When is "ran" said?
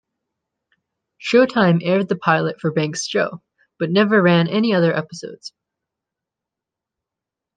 4.19-4.47